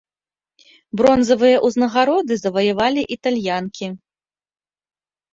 Бронзавыя 0.99 1.57
ўзнагароды 1.67 2.33
заваявалі 2.45 3.01
італьянкі. 3.17 3.91